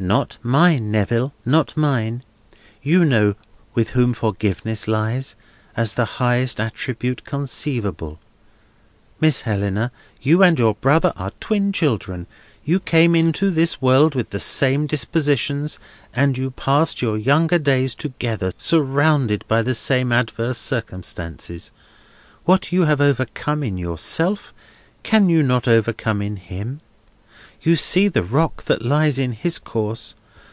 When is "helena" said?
9.42-9.92